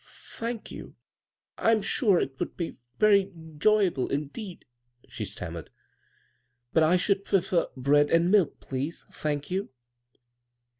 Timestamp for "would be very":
2.39-3.27